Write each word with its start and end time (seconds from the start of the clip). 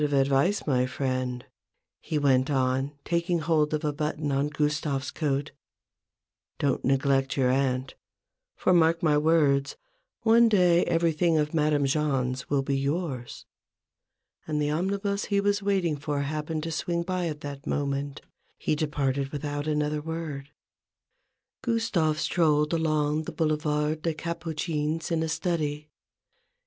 of 0.01 0.13
advice, 0.13 0.65
my 0.65 0.87
friend," 0.87 1.45
he 1.99 2.17
went 2.17 2.49
on, 2.49 2.91
taking 3.05 3.37
hold 3.37 3.71
of 3.71 3.85
a 3.85 3.93
button 3.93 4.31
on 4.31 4.47
Gustave's 4.47 5.11
coat:" 5.11 5.51
don't 6.57 6.83
neglect 6.83 7.37
your 7.37 7.51
aunt; 7.51 7.93
for, 8.55 8.73
mark 8.73 9.03
my 9.03 9.15
words, 9.15 9.77
one 10.23 10.49
day 10.49 10.83
everything 10.85 11.37
of 11.37 11.53
Madame 11.53 11.85
Jahn's 11.85 12.49
will 12.49 12.63
be 12.63 12.79
yours!" 12.79 13.45
And 14.47 14.59
the 14.59 14.71
omnibus 14.71 15.25
he 15.25 15.39
was 15.39 15.61
waiting 15.61 15.97
for 15.97 16.21
happen 16.21 16.57
ing 16.57 16.61
to 16.61 16.71
swing 16.71 17.03
by 17.03 17.27
at 17.27 17.41
that 17.41 17.67
moment, 17.67 18.21
he 18.57 18.73
departed 18.75 19.27
without 19.29 19.67
another 19.67 20.01
word. 20.01 20.49
Gustave 21.61 22.17
strolled 22.19 22.73
along 22.73 23.25
the 23.25 23.31
Boulevard 23.31 24.01
des 24.01 24.15
Capucines 24.15 25.11
in 25.11 25.21
a 25.21 25.29
study. 25.29 25.91